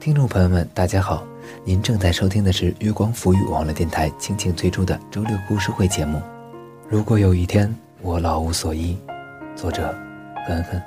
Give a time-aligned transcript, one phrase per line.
[0.00, 1.22] 听众朋友们，大家好，
[1.62, 6.22] 您正在收听的是月光浮语网络电台倾情推出的周六故事会节目。
[6.88, 7.70] 如果有一天
[8.00, 8.98] 我老无所依，
[9.54, 9.94] 作者：
[10.48, 10.82] 纷纷。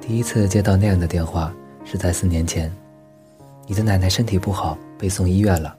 [0.00, 1.54] 第一次接到那样的电话
[1.84, 2.68] 是在四年前，
[3.68, 5.72] 你的奶奶身体不好，被送医院了。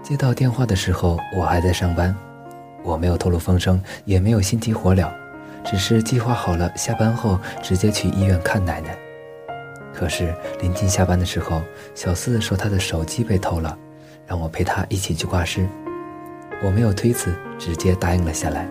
[0.00, 2.14] 接到电话的时候，我还在上班，
[2.84, 5.10] 我没有透露风声，也没有心急火燎。
[5.64, 8.96] 只是计划好了，下班后直接去医院看奶奶。
[9.92, 11.62] 可是临近下班的时候，
[11.94, 13.76] 小四说他的手机被偷了，
[14.26, 15.68] 让我陪他一起去挂失。
[16.62, 18.66] 我没有推辞，直接答应了下来。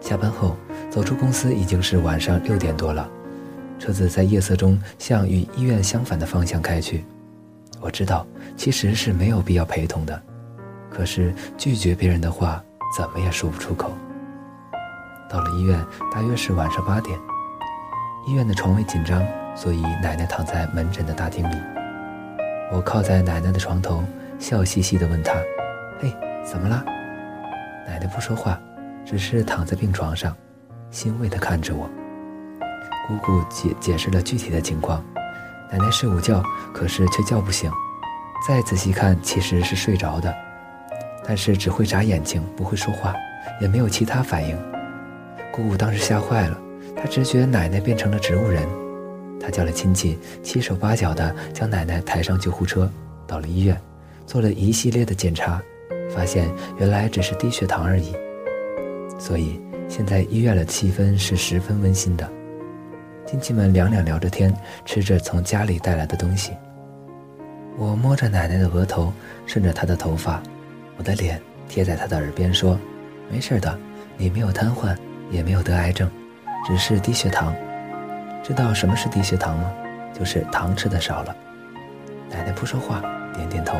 [0.00, 0.56] 下班后
[0.90, 3.08] 走出公司已经是晚上六点多了，
[3.78, 7.04] 车子在夜色中向与医院相反的方向开去。
[7.80, 10.22] 我知道其实是没有必要陪同的，
[10.90, 12.62] 可是拒绝别人的话
[12.96, 13.92] 怎么也说不出口。
[15.28, 17.18] 到了医院，大约是晚上八点。
[18.26, 19.22] 医院的床位紧张，
[19.54, 21.56] 所以奶奶躺在门诊的大厅里。
[22.72, 24.02] 我靠在奶奶的床头，
[24.38, 25.32] 笑嘻嘻地问她
[26.00, 26.12] ：“嘿，
[26.44, 26.84] 怎么了？”
[27.86, 28.58] 奶奶不说话，
[29.04, 30.36] 只是躺在病床上，
[30.90, 31.88] 欣慰地看着我。
[33.06, 35.04] 姑姑解解释了具体的情况：
[35.70, 36.42] 奶奶睡午觉，
[36.74, 37.70] 可是却叫不醒。
[38.46, 40.34] 再仔细看，其实是睡着的，
[41.24, 43.14] 但是只会眨眼睛，不会说话，
[43.60, 44.58] 也没有其他反应。
[45.56, 46.60] 姑姑当时吓坏了，
[46.94, 48.62] 她直觉奶奶变成了植物人，
[49.40, 52.90] 她叫了亲戚，七手八脚的将奶奶抬上救护车，
[53.26, 53.74] 到了医院，
[54.26, 55.62] 做了一系列的检查，
[56.14, 58.14] 发现原来只是低血糖而已。
[59.18, 62.30] 所以现在医院的气氛是十分温馨的，
[63.26, 64.54] 亲戚们两两聊着天，
[64.84, 66.52] 吃着从家里带来的东西。
[67.78, 69.10] 我摸着奶奶的额头，
[69.46, 70.42] 顺着她的头发，
[70.98, 72.78] 我的脸贴在她的耳边说
[73.32, 73.78] ：“没事的，
[74.18, 74.94] 你没有瘫痪。”
[75.30, 76.10] 也没有得癌症，
[76.66, 77.54] 只是低血糖。
[78.42, 79.70] 知道什么是低血糖吗？
[80.12, 81.36] 就是糖吃的少了。
[82.30, 83.02] 奶奶不说话，
[83.34, 83.76] 点点头。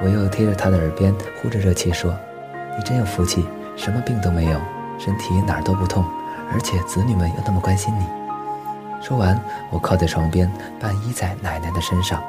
[0.00, 2.16] 我又贴着她的耳边呼着热气说
[2.78, 3.44] ：“你真有福气，
[3.76, 4.60] 什么病都没有，
[4.98, 6.04] 身体哪儿都不痛，
[6.52, 8.04] 而且子女们又那么关心你。”
[9.02, 9.38] 说完，
[9.70, 12.22] 我靠在床边，半依在奶奶的身上，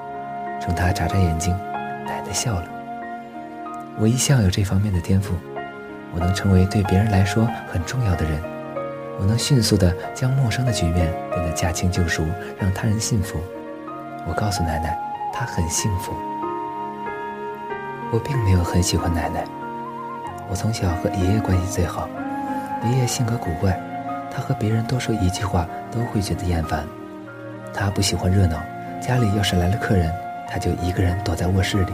[0.59, 1.55] 冲她眨眨眼睛。
[2.05, 2.65] 奶奶笑了。
[3.99, 5.33] 我一向有这方面的天赋。
[6.13, 8.41] 我能成为对别人来说很重要的人，
[9.19, 12.25] 我能迅速地将陌生的局面变得驾轻就熟，
[12.59, 13.39] 让他人信服。
[14.27, 14.97] 我告诉奶奶，
[15.33, 16.13] 她很幸福。
[18.11, 19.45] 我并没有很喜欢奶奶。
[20.49, 22.09] 我从小和爷爷关系最好，
[22.83, 23.79] 爷爷性格古怪，
[24.29, 26.85] 他和别人多说一句话都会觉得厌烦。
[27.73, 28.61] 他不喜欢热闹，
[29.01, 30.11] 家里要是来了客人，
[30.49, 31.93] 他就一个人躲在卧室里。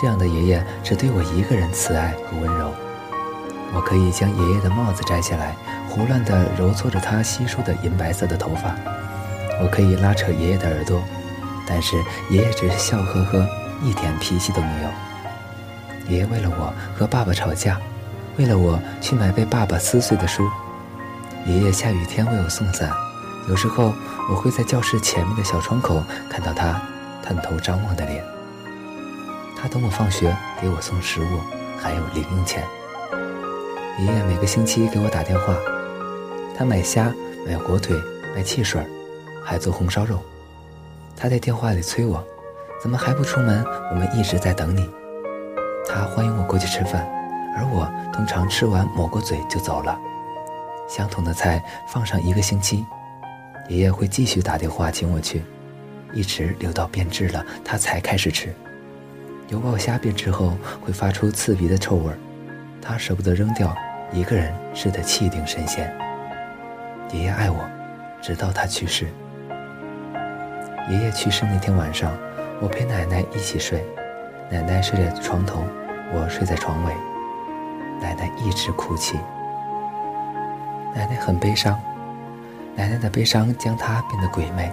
[0.00, 2.72] 这样的爷爷只对我一个人慈爱和温柔。
[3.74, 5.56] 我可以将爷爷的帽子摘下来，
[5.88, 8.74] 胡乱地揉搓着他稀疏的银白色的头发。
[9.60, 11.02] 我可以拉扯爷爷的耳朵，
[11.66, 11.96] 但是
[12.30, 13.46] 爷爷只是笑呵呵，
[13.82, 14.88] 一点脾气都没有。
[16.08, 17.80] 爷爷为了我和爸爸吵架，
[18.36, 20.48] 为了我去买被爸爸撕碎的书。
[21.46, 22.90] 爷爷下雨天为我送伞，
[23.48, 23.94] 有时候
[24.30, 26.80] 我会在教室前面的小窗口看到他
[27.22, 28.22] 探头张望的脸。
[29.56, 31.40] 他等我放学，给我送食物，
[31.80, 32.64] 还有零用钱。
[33.98, 35.54] 爷爷每个星期给我打电话，
[36.56, 37.14] 他买虾、
[37.46, 37.94] 买火腿、
[38.34, 38.82] 买汽水，
[39.44, 40.18] 还做红烧肉。
[41.14, 42.24] 他在电话里催我
[42.82, 43.62] ：“怎么还不出门？
[43.90, 44.88] 我们一直在等你。”
[45.86, 47.06] 他欢迎我过去吃饭，
[47.54, 49.96] 而我通常吃完抹过嘴就走了。
[50.88, 52.84] 相同的菜放上一个星期，
[53.68, 55.42] 爷爷会继续打电话请我去，
[56.14, 58.52] 一直留到变质了他才开始吃。
[59.48, 62.16] 油爆虾变质后会发出刺鼻的臭味儿。
[62.82, 63.74] 他舍不得扔掉，
[64.12, 65.90] 一个人吃得气定神闲。
[67.12, 67.64] 爷爷爱我，
[68.20, 69.06] 直到他去世。
[70.90, 72.12] 爷爷去世那天晚上，
[72.60, 73.84] 我陪奶奶一起睡，
[74.50, 75.64] 奶奶睡在床头，
[76.12, 76.92] 我睡在床尾。
[78.02, 79.16] 奶奶一直哭泣，
[80.92, 81.80] 奶奶很悲伤，
[82.74, 84.72] 奶奶的悲伤将她变得鬼魅，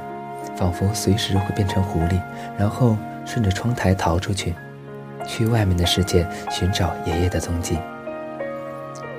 [0.55, 2.19] 仿佛随时会变成狐狸，
[2.57, 4.55] 然后顺着窗台逃出去，
[5.27, 7.77] 去外面的世界寻找爷爷的踪迹。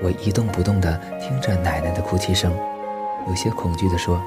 [0.03, 2.53] 我一动不动地听着奶奶的哭泣声，
[3.29, 4.21] 有些恐惧地说：“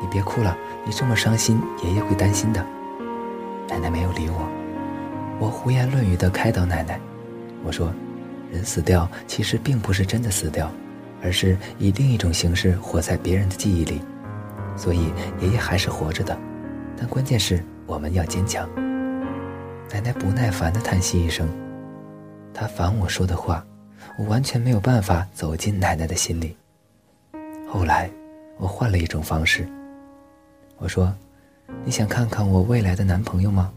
[0.00, 2.64] 你别哭了，你这么伤心，爷爷会担心的。”
[3.68, 4.48] 奶奶没有理我。
[5.38, 7.00] 我胡言乱语地开导奶奶，
[7.64, 7.92] 我说
[8.52, 10.70] ：“人死掉其实并不是真的死掉，
[11.22, 14.02] 而是以另一种形式活在别人的记忆里，
[14.76, 16.36] 所以爷爷还是活着的。
[16.96, 18.68] 但关键是我们要坚强。”
[19.92, 21.48] 奶奶不耐烦地叹息一声，
[22.52, 23.64] 她烦我说的话。
[24.18, 26.56] 我完全没有办法走进奶奶的心里，
[27.68, 28.10] 后来，
[28.56, 29.68] 我换了一种方式。
[30.78, 31.14] 我说
[31.84, 33.70] ：“你想看看我未来的男朋友吗？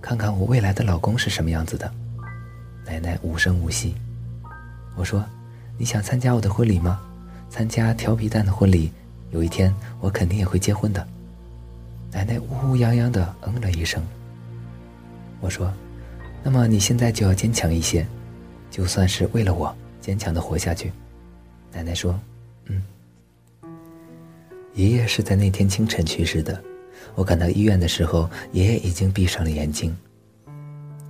[0.00, 1.92] 看看我未来的老公是什么样子的？”
[2.86, 3.96] 奶奶无声无息。
[4.94, 5.24] 我说
[5.76, 7.00] ：“你想参加我的婚礼吗？
[7.50, 8.92] 参加调皮蛋的婚礼，
[9.32, 11.04] 有一天我肯定也会结婚的。”
[12.12, 14.00] 奶奶呜呜泱泱的嗯了一声。
[15.40, 15.72] 我说
[16.44, 18.06] ：“那么你现在就要坚强一些，
[18.78, 20.92] 就算是为了我，坚强的活下去。”
[21.74, 22.16] 奶奶说
[22.70, 22.80] ：“嗯。”
[24.74, 26.62] 爷爷是在那天清晨去世的。
[27.16, 29.96] 我赶到医院的时候，爷爷已经闭上了眼睛。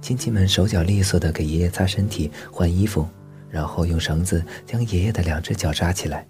[0.01, 3.07] 亲戚们手脚利索的给爷爷擦身体、换衣服，
[3.51, 6.27] 然后用绳子将爷爷的两只脚扎起来。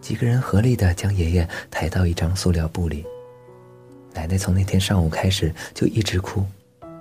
[0.00, 3.04] 几个人合力的将爷爷抬到一张塑料布里。
[4.14, 6.42] 奶奶从那天上午开始就一直哭。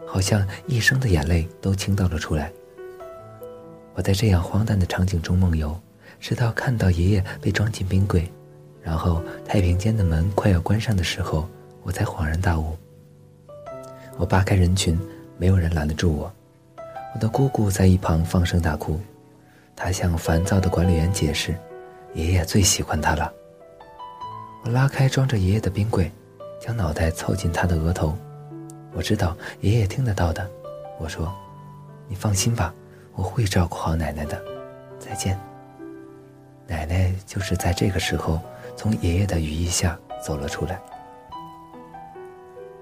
[0.06, 2.52] 好像一生的眼泪都倾倒了出来。
[3.94, 5.78] 我在这样荒诞的场景中梦游，
[6.20, 8.32] 直到看到爷爷被装进冰柜，
[8.82, 11.48] 然后太平间的门快要关上的时候，
[11.84, 12.78] 我才恍然大悟。
[14.18, 15.00] 我扒开人群，
[15.38, 16.32] 没有人拦得住我。
[17.14, 19.00] 我的姑姑在一旁放声大哭，
[19.76, 21.56] 她向烦躁的管理员解释
[22.14, 23.32] ：“爷爷最喜欢她了。”
[24.64, 26.10] 我拉开装着爷爷的冰柜，
[26.62, 28.16] 将脑袋凑近他的额头。
[28.94, 30.48] 我知道爷爷听得到的，
[31.00, 31.34] 我说
[32.08, 32.74] ：“你放心吧，
[33.16, 34.42] 我会照顾好奶奶的。”
[35.00, 35.40] 再见。
[36.68, 38.40] 奶奶就是在这个时候
[38.78, 40.80] 从爷爷的羽翼下走了出来。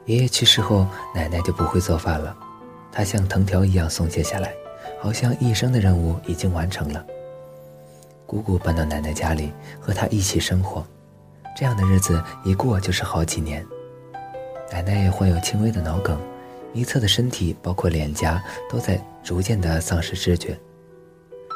[0.05, 2.35] 爷爷去世后，奶奶就不会做饭了，
[2.91, 4.53] 她像藤条一样松懈下来，
[4.99, 7.05] 好像一生的任务已经完成了。
[8.25, 10.85] 姑姑搬到奶奶家里，和她一起生活，
[11.55, 13.65] 这样的日子一过就是好几年。
[14.71, 16.19] 奶奶患有轻微的脑梗，
[16.73, 18.99] 一侧的身体，包括脸颊，都在
[19.29, 20.59] 逐渐的丧失知觉。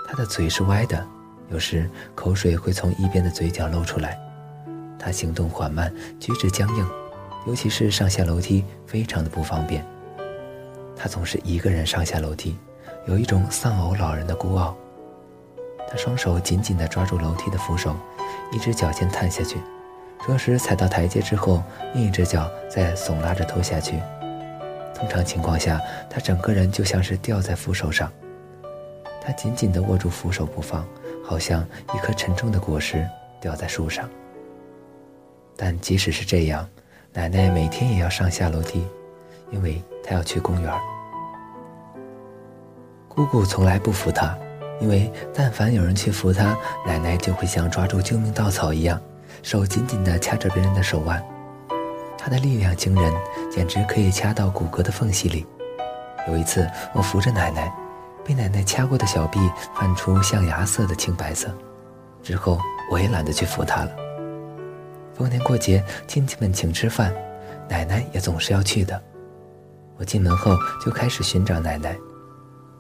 [0.08, 1.04] 他的嘴是歪的，
[1.50, 4.16] 有时口水会从一边的嘴角漏出来。
[5.00, 6.88] 他行动缓慢，举止僵硬，
[7.48, 9.84] 尤其是上下楼梯非常的不方便。
[10.96, 12.56] 他总是一个人上下楼梯，
[13.08, 14.78] 有一种丧偶老人的孤傲。
[15.90, 17.96] 他双手紧紧地抓住楼梯的扶手，
[18.52, 19.58] 一只脚先探下去。
[20.28, 21.64] 这时踩到台阶之后，
[21.96, 24.00] 另一只脚再耸拉着拖下去。
[24.96, 28.12] 通常情况下，他整个人就像是吊在扶手上。
[29.22, 30.86] 他紧紧地握住扶手不放，
[31.24, 33.08] 好像一颗沉重的果实
[33.40, 34.10] 吊在树上。
[35.56, 36.68] 但即使是这样，
[37.14, 38.86] 奶奶每天也要上下楼梯，
[39.52, 40.74] 因为她要去公园。
[43.08, 44.38] 姑姑从来不扶她，
[44.82, 49.00] 因为但凡有人去扶她，奶奶就会像抓住救命稻草一样。
[49.42, 51.24] 手紧紧地掐着别人的手腕，
[52.24, 53.14] 他的力量惊人，
[53.52, 55.46] 简直可以掐到骨骼的缝隙里。
[56.26, 57.70] 有一次，我扶着奶奶，
[58.24, 59.42] 被奶奶掐过的小臂
[59.76, 61.54] 泛出象牙色的青白色。
[62.24, 62.58] 之后，
[62.90, 63.92] 我也懒得去扶她了。
[65.14, 67.14] 逢年过节，亲戚们请吃饭，
[67.68, 69.04] 奶奶也总是要去的。
[69.98, 71.94] 我进门后就开始寻找奶奶。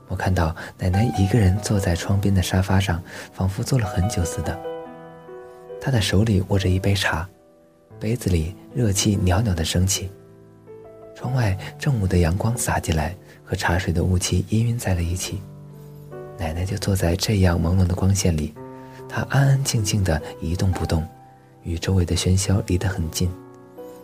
[0.07, 3.03] 我看到奶奶一个人坐在窗边的沙发上，
[3.33, 4.57] 仿佛坐了很久似的。
[5.81, 7.27] 他的手里握着一杯茶，
[8.03, 10.11] 杯子里热气袅袅的升起。
[11.15, 13.15] 窗外正午的阳光洒进来，
[13.45, 15.41] 和茶水的雾气氤氲在了一起。
[16.37, 18.53] 奶奶就坐在这样朦胧的光线里，
[19.07, 21.07] 她安安静静的一动不动，
[21.63, 23.31] 与周围的喧嚣离得很近，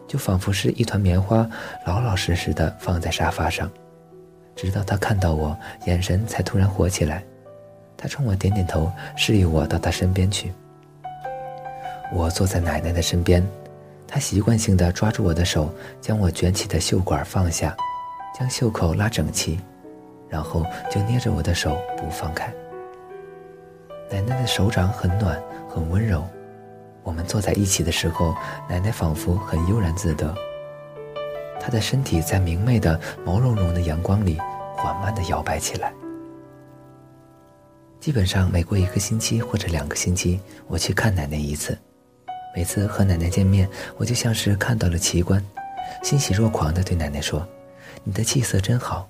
[0.08, 1.46] 就仿佛是一团棉花，
[1.86, 3.70] 老老实实的放在沙发上。
[4.56, 5.58] 直到她看到我，
[5.88, 7.22] 眼神才突然活起来。
[7.98, 10.54] 她冲我点点头，示意我到她身边去。
[12.14, 13.46] 我坐在奶奶的身边，
[14.12, 17.78] 他习惯性地抓住我的手，将我卷起的袖管放下，
[18.38, 19.60] 将袖口拉整齐，
[20.28, 22.52] 然后就捏着我的手不放开。
[24.10, 25.40] 奶奶的手掌很暖，
[25.70, 26.28] 很温柔。
[27.04, 28.36] 我们坐在一起的时候，
[28.68, 30.34] 奶奶仿佛很悠然自得。
[31.62, 34.40] 她的身体在明媚的毛茸茸的阳光里
[34.76, 35.94] 缓慢地摇摆起来。
[38.00, 41.78] 基本上每过一个星期或者两个星期，我去看奶奶一次。
[42.56, 45.44] 每次和奶奶见面，我就像是看到了奇观，
[46.04, 47.48] 欣喜若狂地对奶奶说
[48.04, 49.08] ：“你的气色真好。”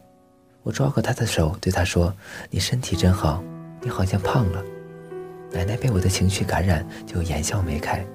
[0.62, 2.14] 我抓过她的手，对她说
[2.52, 3.42] ：“你身体真好，
[3.82, 4.64] 你好像胖了。”
[5.52, 8.06] 奶奶被我的情绪感染，就眼笑眉开。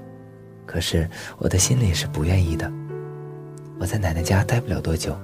[0.67, 2.71] 可是我的心里是不愿意的。
[3.81, 5.19] 我在奶奶家待不了多久，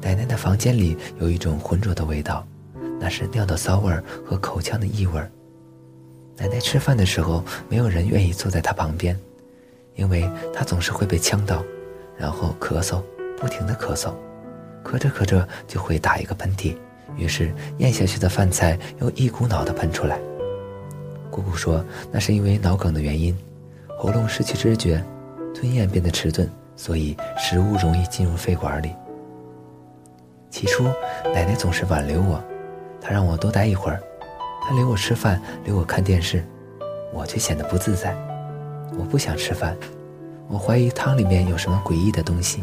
[0.00, 2.46] 奶奶的房间里有一种浑浊的味道，
[2.98, 5.30] 那是尿的骚味儿和口腔的异味儿。
[6.38, 9.18] 奶奶吃饭的时候，没有人愿意坐在她旁边。
[9.94, 11.62] 因为他总是会被呛到，
[12.16, 13.02] 然后咳嗽，
[13.36, 14.12] 不停的咳嗽，
[14.84, 16.76] 咳着咳着就会打一个喷嚏，
[17.16, 20.18] 于是咽下去的饭菜又一股脑的喷出来。
[21.30, 23.36] 姑姑说那是因为脑梗的原因，
[23.98, 25.02] 喉咙失去知觉，
[25.54, 28.94] 吞咽变得迟钝，所以食物容易进入肺管里。
[30.50, 30.84] 起初，
[31.34, 32.42] 奶奶总是挽留我，
[33.00, 33.98] 她让我多待一会儿，
[34.62, 36.44] 她留我吃饭，留我看电视，
[37.12, 38.14] 我却显得不自在。
[38.98, 39.76] 我不想吃饭，
[40.48, 42.62] 我怀疑汤里面有什么诡异的东西。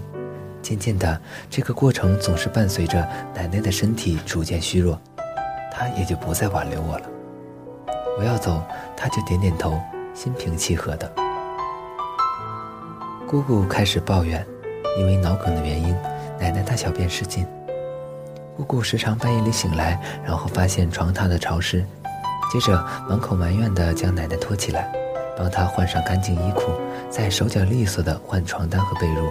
[0.61, 1.19] 渐渐的，
[1.49, 2.99] 这个过程总是伴随着
[3.33, 4.99] 奶奶的身体逐渐虚弱，
[5.71, 7.05] 她也就不再挽留我了。
[8.17, 8.61] 我要走，
[8.95, 9.79] 她就点点头，
[10.13, 11.09] 心平气和的。
[13.25, 14.45] 姑姑开始抱怨，
[14.97, 15.95] 因为脑梗的原因，
[16.39, 17.45] 奶奶大小便失禁。
[18.57, 21.85] 姑姑时常半夜里醒来，然后发现床榻的潮湿，
[22.51, 24.91] 接着满口埋怨的将奶奶拖起来，
[25.39, 26.73] 帮她换上干净衣裤，
[27.09, 29.23] 再手脚利索的换床单和被褥。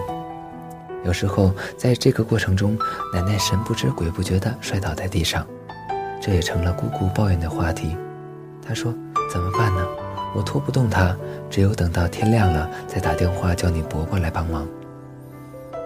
[1.05, 2.77] 有时候在这个过程中，
[3.13, 5.45] 奶奶神不知鬼不觉地摔倒在地上，
[6.19, 7.95] 这也成了姑姑抱怨的话题。
[8.67, 8.91] 她说
[9.31, 9.85] ：“怎么办呢？
[10.35, 11.15] 我拖不动她，
[11.49, 14.67] 只有等到天亮了再打电话叫你伯伯来帮忙。”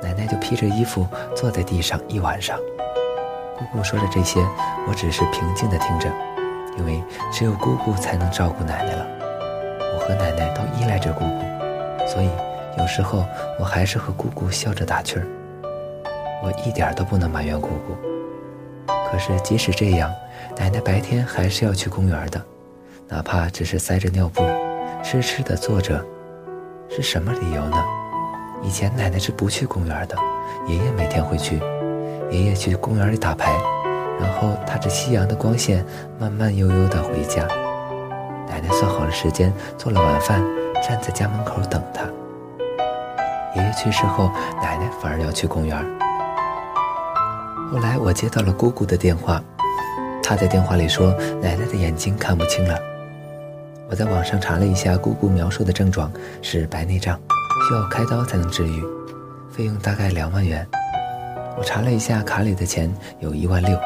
[0.02, 2.58] 奶奶就披着衣服坐在地上一晚上。
[3.58, 4.42] 姑姑说着这些，
[4.88, 6.10] 我只是平静地听着，
[6.78, 7.02] 因为
[7.32, 9.13] 只有姑姑才能照顾奶奶了。
[10.04, 12.30] 和奶奶都依赖着姑姑，所以
[12.78, 13.26] 有时候
[13.58, 15.26] 我还是和姑姑笑着打趣儿。
[16.44, 17.96] 我一点都不能埋怨姑姑。
[19.10, 20.14] 可是即使这样，
[20.58, 22.42] 奶奶白天还是要去公园的，
[23.08, 24.44] 哪怕只是塞着尿布，
[25.02, 26.04] 痴痴地坐着。
[26.90, 27.78] 是什么理由呢？
[28.62, 30.16] 以前奶奶是不去公园的，
[30.68, 31.62] 爷爷每天会去。
[32.30, 33.52] 爷爷去公园里打牌，
[34.20, 35.86] 然后踏着夕阳的光线，
[36.20, 37.48] 慢慢悠悠地回家。
[38.64, 40.42] 奶算好了时间，做了晚饭，
[40.82, 42.04] 站在家门口等他。
[43.56, 45.78] 爷爷去世后，奶奶反而要去公园。
[47.72, 49.42] 后来我接到了姑姑的电话，
[50.24, 52.80] 她在电话里说奶奶的眼睛看不清了。
[53.90, 57.20] 我在网上查了一下姑姑描述的症状是白内障，
[57.68, 58.82] 需要开刀才能治愈，
[59.52, 60.68] 费用大概两万元。
[61.58, 63.78] 我查了一下卡里的钱有一万六，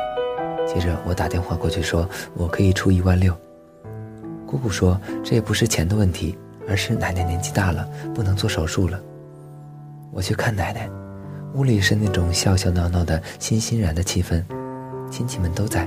[0.65, 3.35] 接着我打电话过去说我可以出一万六。
[4.47, 6.37] 姑姑说这也不是钱的问题，
[6.69, 8.97] 而是奶奶年纪大了，不能做手术了。
[10.11, 10.89] 我去看奶奶，
[11.53, 14.41] 屋里是那种笑笑闹闹的欣欣然的气氛，
[15.11, 15.85] 亲戚们都在，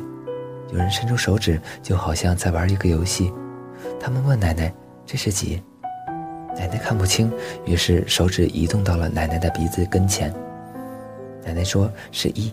[0.70, 3.32] 有人伸出手指，就好像在玩一个游戏。
[3.98, 4.70] 他们问奶奶
[5.06, 5.62] 这是几，
[6.54, 7.32] 奶奶看不清，
[7.64, 10.32] 于是手指移动到了奶奶的鼻子跟前。
[11.42, 12.52] 奶奶说是一，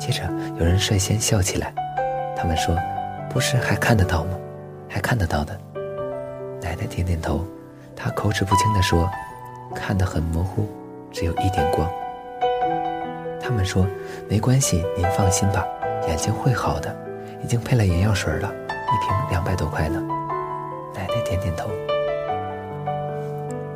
[0.00, 1.72] 接着有人率先笑起来。
[2.36, 2.76] 他们说
[3.30, 4.36] ：“不是还看得到吗？
[4.92, 5.58] 还看得到的。”
[6.60, 7.44] 奶奶点点头，
[7.96, 9.08] 她口齿不清地说
[9.74, 10.68] ：“看得很模糊，
[11.10, 11.90] 只有一点光。”
[13.40, 13.86] 他们说
[14.28, 15.66] ：“没关系，您放心吧，
[16.06, 16.94] 眼睛会好的，
[17.42, 20.00] 已经配了眼药水了，一瓶两百多块呢。”
[20.94, 21.70] 奶奶点点头。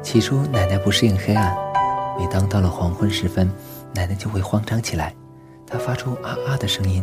[0.03, 1.57] 起初，奶奶不适应黑暗，
[2.17, 3.51] 每当到了黄昏时分。
[3.93, 5.13] 奶奶就会慌张起来，
[5.67, 7.03] 她发出啊啊的声音，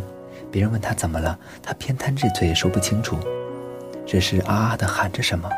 [0.49, 3.17] 别人问她怎么了，她偏瘫着嘴说不清楚，
[4.05, 5.49] 只是啊啊的喊着什么。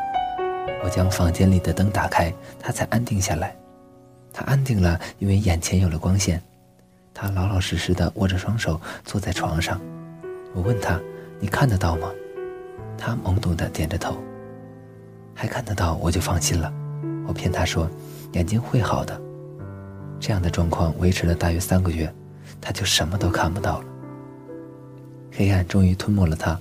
[0.84, 3.56] 我将房间里的灯打开，他才安定下来。
[4.32, 6.40] 他安定了，因为眼前有了光线。
[7.14, 9.80] 他老老实实的握着双手坐在床上。
[10.54, 11.00] 我问他
[11.40, 12.08] ：“你看得到吗？”
[12.98, 14.16] 他懵懂的点着头。
[15.34, 16.72] 还看得到，我就放心了。
[17.26, 17.90] 我骗他说
[18.32, 19.20] ：“眼睛会好的。”
[20.20, 22.10] 这样的状况维持了大约三个月，
[22.60, 23.84] 他就什么都看不到了。
[25.32, 26.58] 黑暗终于吞没了他，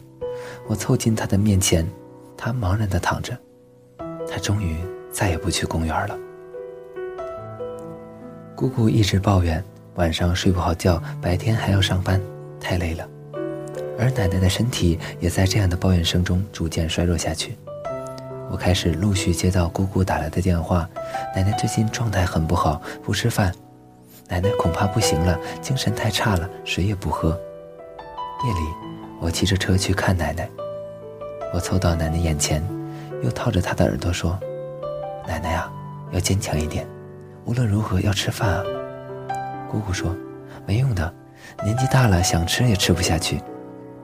[0.67, 1.87] 我凑近他的面前，
[2.37, 3.37] 他茫然地躺着。
[4.29, 4.77] 他终于
[5.11, 6.17] 再也不去公园了。
[8.55, 9.63] 姑姑一直抱怨
[9.95, 12.19] 晚上睡不好觉，白天还要上班，
[12.59, 13.07] 太累了。
[13.97, 17.55] 而奶奶的身体也在这样的抱怨声中逐渐衰弱下去。
[18.49, 20.89] 我开始陆续接到姑姑打来的电话，
[21.35, 23.53] 奶奶最近状态很不好，不吃饭，
[24.27, 27.29] 奶奶恐怕不行了，精神太差了，水也不喝。
[28.45, 28.59] 夜里，
[29.19, 30.47] 我骑着车去看奶奶，
[31.53, 32.63] 我凑到奶奶眼前，
[33.23, 34.37] 又套着她的耳朵说
[35.27, 35.71] ：“奶奶啊，
[36.11, 36.85] 要坚强一点，
[37.45, 38.63] 无论如何要吃饭啊。”
[39.71, 40.15] 姑姑说
[40.67, 41.11] ：“没用的，
[41.63, 43.41] 年纪大了，想吃也吃不下去。”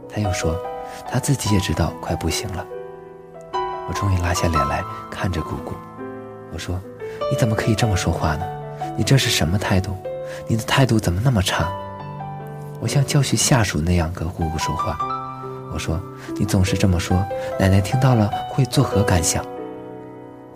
[0.10, 0.60] 她又说
[1.08, 2.66] ：“她自己也知道快不行了。”
[3.88, 5.74] 我终于拉下脸来看着姑姑，
[6.52, 6.80] 我说
[7.30, 8.46] ：“你怎么可以这么说话呢？
[8.98, 9.96] 你这是什么态度？
[10.48, 11.70] 你的态度怎么那么差？”
[12.82, 14.98] 我像教训下属那样跟姑姑说话。
[15.72, 16.02] 我说
[16.36, 17.24] ：“你总是这么说，
[17.60, 19.46] 奶奶听到了会作何感想？”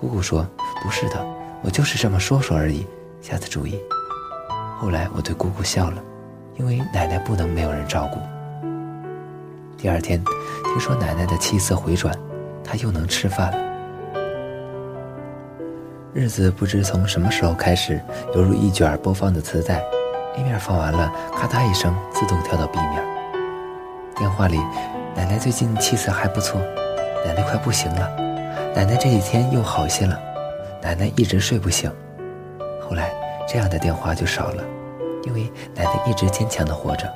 [0.01, 0.45] 姑姑说
[0.83, 1.25] ：“不是的，
[1.61, 2.85] 我就是这么说说而已，
[3.21, 3.79] 下次注意。”
[4.77, 6.03] 后来我对姑姑笑了，
[6.57, 8.19] 因为奶奶不能没有人照顾。
[9.77, 10.21] 第二天，
[10.65, 12.13] 听说奶奶的气色回转。
[12.63, 13.57] 她又能吃饭了。
[16.13, 18.01] 日子不知从什么时候开始，
[18.33, 19.83] 犹如一卷播放的磁带
[20.37, 23.03] ，A 面放完了，咔嗒一声，自动跳到 B 面。
[24.15, 24.57] 电话里，
[25.15, 26.59] 奶奶最近气色还不错，
[27.25, 28.09] 奶奶快不行了，
[28.75, 30.19] 奶奶这几天又好些了，
[30.81, 31.91] 奶奶一直睡不醒。
[32.81, 33.11] 后来
[33.47, 34.63] 这样的电话就少了，
[35.23, 37.11] 因为奶奶一直坚强的活着。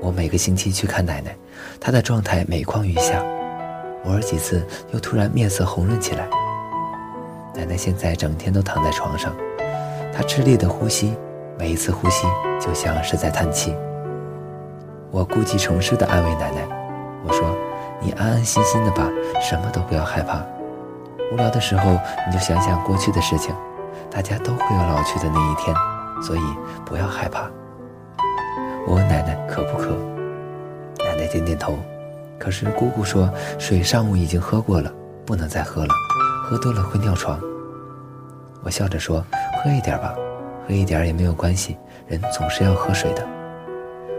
[0.00, 1.36] 我每个星期去看奶奶，
[1.80, 3.22] 她的状态每况愈下，
[4.04, 6.26] 偶尔几次又突然面色红润起来。
[7.54, 9.34] 奶奶现在整天都躺在床上，
[10.12, 11.14] 她吃力的呼吸，
[11.58, 12.24] 每一次呼吸
[12.60, 13.74] 就像是在叹气。
[15.10, 16.68] 我故技重施的安慰奶奶，
[17.26, 17.56] 我说
[18.00, 19.10] ：“你安安心心的吧，
[19.40, 20.40] 什么都不要害怕。
[21.32, 23.52] 无聊的时候你就想想过去的事情，
[24.08, 25.74] 大家都会有老去的那一天，
[26.22, 26.40] 所以
[26.86, 27.50] 不要害怕。”
[28.86, 29.88] 我问奶奶渴不渴，
[31.04, 31.76] 奶奶点点头。
[32.38, 34.92] 可是姑姑说水上午已经喝过了，
[35.26, 35.92] 不能再喝了，
[36.44, 37.40] 喝多了会尿床。
[38.62, 39.24] 我笑着说
[39.58, 40.14] ：“喝一点吧，
[40.68, 43.26] 喝一点也没有关系，人总是要喝水的。”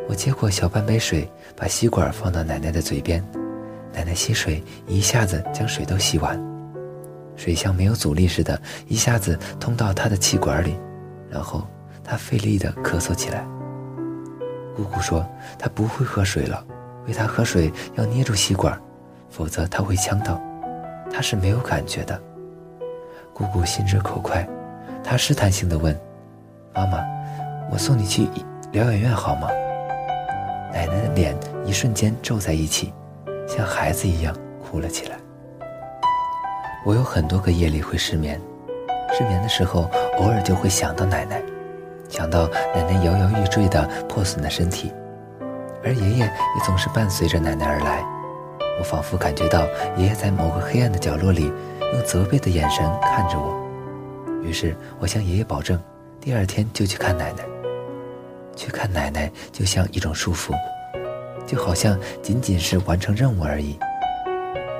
[0.09, 3.23] 我接过小半杯水，把吸管放到奶奶的嘴边，
[3.93, 6.43] 奶奶吸水，一下子将水都吸完，
[7.35, 10.75] 水像没有阻力似的，一下子通到她的气管里，
[11.29, 11.67] 然后
[12.03, 13.45] 她费力地咳嗽起来。
[14.75, 15.23] 姑姑说
[15.59, 16.65] 她不会喝水了，
[17.05, 18.75] 喂她喝水要捏住吸管，
[19.29, 20.41] 否则她会呛到，
[21.13, 22.19] 她是没有感觉的。
[23.31, 24.47] 姑姑心直口快，
[25.03, 25.95] 她试探性地问
[26.73, 27.03] ：“妈妈，
[27.71, 28.27] 我送你去
[28.71, 29.47] 疗养院好吗？”
[30.73, 31.35] 奶奶的脸
[31.65, 32.93] 一瞬间皱在一起，
[33.47, 35.17] 像孩子一样哭了起来。
[36.85, 38.39] 我有很多个夜里会失眠，
[39.13, 41.41] 失眠的时候偶尔就会想到奶奶，
[42.07, 44.93] 想到奶奶摇摇欲坠的破损的身体，
[45.83, 48.03] 而爷爷也总是伴随着奶奶而来。
[48.79, 49.65] 我仿佛感觉到
[49.97, 51.51] 爷爷在某个黑暗的角落里。
[51.91, 53.59] 用责备的眼神看着我，
[54.43, 55.75] 于是我向爷爷保证，
[56.29, 57.43] 第二天就去看奶奶。
[58.55, 60.53] 去看奶奶就像一种束缚，
[61.47, 63.75] 就好像仅仅是完成任务而已。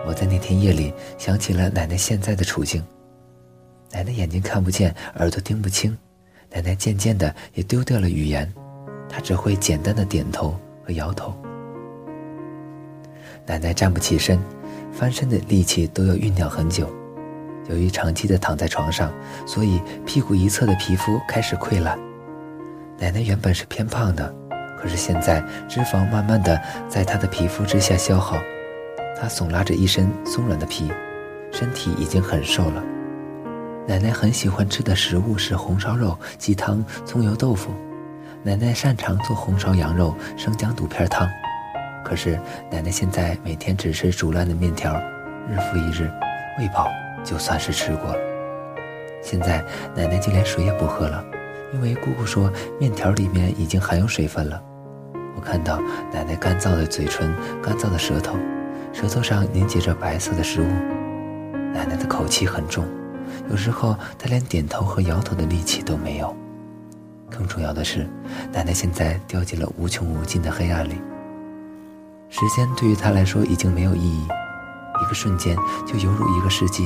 [0.06, 2.86] 我在那天夜里想起了奶奶现在的处境。
[3.92, 5.98] 奶奶眼睛看不见，耳朵听不清，
[6.52, 8.48] 奶奶渐渐的也丢掉了语言，
[9.10, 11.34] 她只会简单的点头和摇头。
[13.48, 14.40] 奶奶站不起身，
[14.94, 16.88] 翻身的力气都要酝酿很久。
[17.70, 19.14] 由于长期的躺在床上，
[19.46, 21.98] 所以屁股一侧的皮肤开始溃烂。
[22.98, 24.34] 奶奶原本是偏胖的，
[24.78, 28.38] 可是现在脂肪慢慢的在她的皮肤之下消耗，
[29.16, 30.92] 她耸拉着一身松软的皮，
[31.52, 32.84] 身体已经很瘦了。
[33.88, 37.72] 奶奶很喜欢吃的食物是红烧肉、鸡汤、葱油豆腐。
[38.42, 41.30] 奶奶擅长做红烧羊肉、生姜肚片汤，
[42.06, 42.40] 可是
[42.72, 44.94] 奶奶现在每天只吃煮烂的面条，
[45.50, 46.10] 日复一日，
[46.58, 46.88] 喂饱。
[47.24, 48.20] 就算是吃过了，
[49.22, 49.64] 现在
[49.96, 51.24] 奶奶就连水也不喝了，
[51.74, 54.62] 因为姑姑说面条里面已经含有水分了。
[55.36, 55.80] 我看到
[56.12, 58.36] 奶奶干燥的嘴唇、干燥的舌头，
[58.92, 60.68] 舌头上凝结着白色的食物。
[61.74, 62.86] 奶奶的口气很重，
[63.50, 66.36] 有时候她连点头和摇头的力气都没有。
[67.30, 68.08] 更重要的是，
[68.52, 71.00] 奶奶现在掉进了无穷无尽的黑暗里。
[72.30, 75.56] 时间对于她来说已经没有意义，一个瞬间
[75.86, 76.84] 就犹如一个世纪。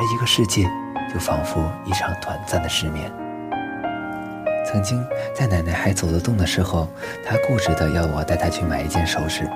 [0.00, 0.66] 而一个世界，
[1.12, 3.12] 就仿佛一场短暂的失眠。
[4.64, 6.88] 曾经在奶奶还走得动的时候，
[7.22, 9.46] 她固执的要我带她去买一件首饰。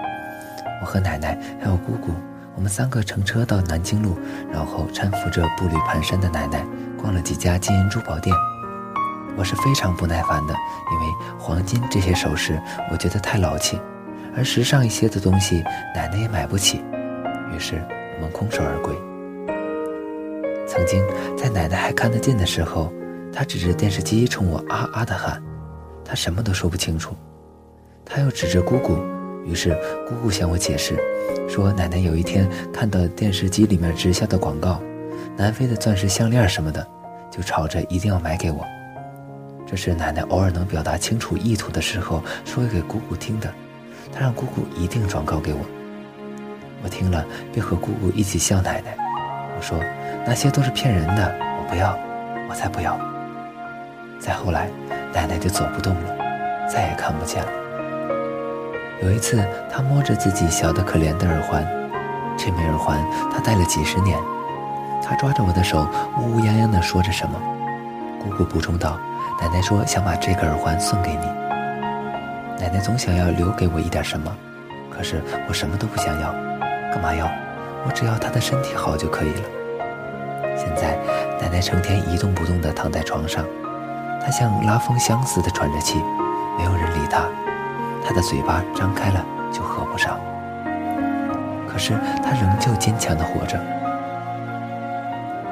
[0.83, 2.13] 我和奶奶还有姑姑，
[2.55, 4.19] 我们三个乘车到南京路，
[4.53, 6.63] 然后搀扶着步履蹒跚的奶奶，
[7.01, 8.37] 逛了几家金银珠宝店。
[9.39, 10.53] 我是非常不耐烦的，
[10.93, 11.07] 因为
[11.39, 12.61] 黄金这些首饰
[12.93, 13.81] 我觉得太老气，
[14.37, 16.85] 而时尚一些的东西奶奶也买不起。
[17.51, 17.83] 于是
[18.17, 18.95] 我们空手而归。
[20.67, 21.05] 曾经
[21.37, 22.93] 在奶奶还看得见的时候，
[23.33, 25.43] 她指着电视机冲我啊啊的喊，
[26.05, 27.15] 她什么都说不清楚。
[28.05, 28.99] 她又指着姑姑，
[29.45, 29.77] 于是
[30.09, 30.99] 姑姑向我解释，
[31.49, 34.81] 说奶奶有一天看到电视机里面直销的广告，
[35.37, 36.87] 南非的钻石项链什么的，
[37.31, 38.65] 就吵着一定要买给我。
[39.67, 43.53] 这是奶奶偶尔能表达清楚意图的时候说给姑姑听的，
[44.13, 45.61] 她让姑姑一定转告给我。
[46.83, 48.95] 我听了便和姑姑一起笑奶奶。
[49.57, 49.79] 我说
[50.27, 51.97] 那些都是骗人的，我不要，
[52.49, 52.99] 我才不要。
[54.19, 54.69] 再后来，
[55.13, 56.17] 奶奶就走不动了，
[56.67, 57.49] 再也看不见了。
[59.03, 61.63] 有一次，她摸着自己小得可怜的耳环，
[62.39, 64.19] 这枚耳环她戴了几十年。
[65.03, 65.87] 她抓着我的手，
[66.19, 67.39] 呜呜泱泱地说着什么。
[68.23, 68.99] 姑姑补充道
[69.39, 71.27] ：“奶奶说想把这个耳环送给你。
[72.59, 74.35] 奶奶总想要留给我一点什么，
[74.91, 76.33] 可是我什么都不想要，
[76.91, 77.31] 干嘛要？”
[77.87, 79.64] 我只要她的身体好就可以了。
[81.55, 83.45] 奶奶奶成天一动不动地躺在床上，
[84.21, 86.03] 她像拉风箱似的喘着气，
[86.59, 87.29] 没有人理她。
[88.05, 90.19] 她的嘴巴张开了就合不上，
[91.69, 91.93] 可是
[92.25, 93.57] 她仍旧坚强地活着。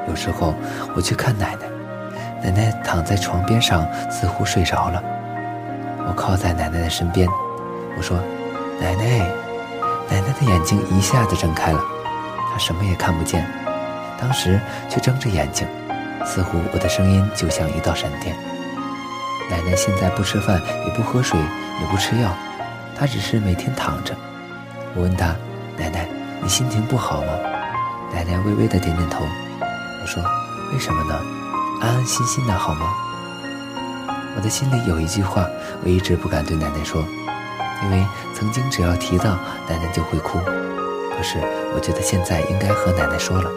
[0.09, 0.53] 有时候
[0.93, 5.01] 我去看奶奶，奶奶躺在床边上，似乎睡着了。
[6.05, 7.29] 我靠在奶奶的身边，
[7.95, 8.17] 我说
[8.77, 9.25] ：“奶奶。”
[10.11, 11.79] 奶奶的眼睛一下子睁开了，
[12.51, 13.47] 她什么也看不见，
[14.19, 15.65] 当时却睁着眼睛，
[16.25, 18.35] 似乎我的声音就像一道闪电。
[19.49, 22.29] 奶奶现在不吃饭，也不喝水，也不吃药，
[22.97, 24.15] 她只是每天躺着。
[24.95, 25.35] 我问她
[25.77, 26.07] ：“奶奶，
[26.41, 27.33] 你心情不好吗？”
[28.13, 29.25] 奶奶微微的点点头。
[30.01, 30.23] 我说
[30.73, 31.19] ：“为什么呢？
[31.81, 32.93] 安安心心的好吗？”
[34.35, 35.45] 我的心里有一句话，
[35.83, 37.03] 我一直不敢对奶奶说。
[37.83, 39.31] 因为曾经只要提到
[39.67, 41.37] 奶奶就会哭，可是
[41.75, 43.51] 我觉得现在应该和奶奶说了。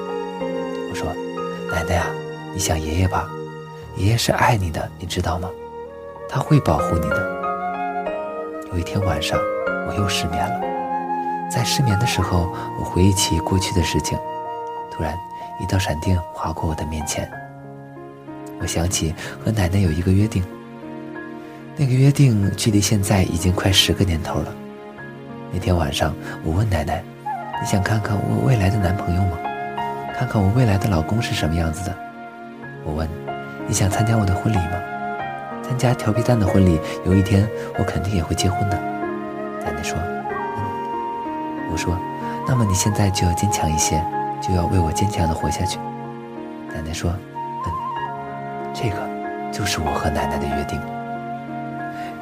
[0.91, 1.15] 我说
[1.71, 2.07] ：“奶奶啊，
[2.57, 3.29] 你想爷爷吧，
[3.99, 5.47] 爷爷是爱你的，你知道吗？
[6.27, 7.37] 他会保护你的。”
[8.73, 9.39] 有一天晚上，
[9.87, 10.59] 我又失眠了，
[11.53, 14.19] 在失眠的时候，我回忆起过去的事情，
[14.91, 15.15] 突然
[15.61, 17.31] 一道闪电划过我的面前，
[18.59, 19.15] 我想起
[19.45, 20.43] 和奶奶有一个约定。
[21.77, 24.55] 那个约定距离现在已经快十个年头了。
[25.53, 27.05] 那天晚上，我问奶奶
[27.61, 29.37] ：“你想看看我未来的男朋友吗？
[30.19, 31.95] 看看我未来的老公是什么样子的？”
[32.87, 33.09] 我问
[33.67, 34.81] ：“你想参加我的婚礼吗？
[35.63, 38.77] 参加调皮蛋的婚礼，有一天我肯定也会结婚的。”
[39.67, 41.99] 奶奶说：“嗯。”我说
[42.47, 44.01] ：“那么你现在就要坚强一些，
[44.41, 45.81] 就要为我坚强的活下去。”
[46.73, 47.11] 奶奶说
[47.67, 47.73] ：“嗯，
[48.73, 48.97] 这个
[49.51, 50.81] 就是我和奶奶的约定。”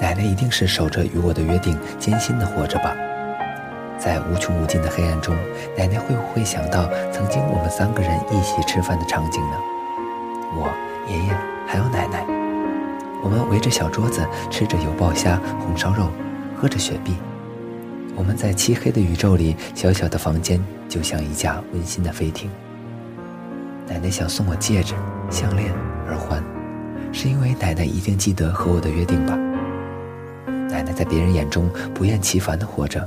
[0.00, 2.96] 奶奶一定是守着与我的约定，艰辛的活着吧。
[3.98, 5.36] 在无穷无尽的黑暗中，
[5.76, 9.56] 奶奶会不会想到曾经我们三个人一起吃饭的场景呢？
[11.08, 11.36] 爷爷
[11.66, 12.24] 还有奶奶，
[13.22, 16.08] 我们围着小桌子吃着油爆虾、红烧肉，
[16.56, 17.14] 喝着雪碧。
[18.16, 22.50] 我们在漆黑的宇宙里，小小的房间就像一架温馨的飞艇。
[23.86, 24.94] 奶奶想送我戒指、
[25.30, 25.70] 项链、
[26.06, 26.42] 耳环，
[27.12, 29.36] 是因为奶奶一定记得和我的约定吧。
[30.70, 33.06] 奶奶在别人眼中不厌其烦的活着，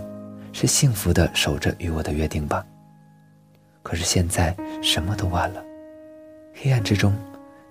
[0.54, 2.64] 是幸福的守着与我的约定吧。
[3.82, 5.64] 可是现在什么都晚了，
[6.54, 7.14] 黑暗之中，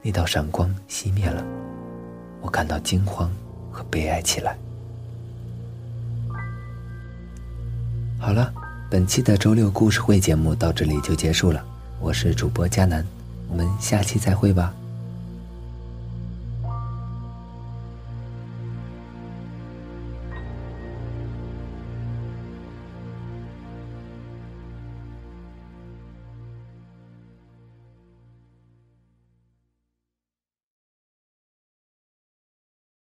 [0.07, 1.45] 那道闪光熄灭了，
[2.41, 3.29] 我感到惊慌
[3.73, 4.57] 和悲哀起来。
[8.17, 8.55] 好了，
[8.89, 11.61] 本期的周六故事会节目到这里就结束了，
[12.01, 13.05] 我是主播佳楠，
[13.49, 14.73] 我们下期再会吧。